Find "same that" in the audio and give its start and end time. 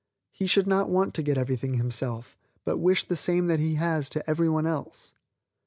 3.15-3.59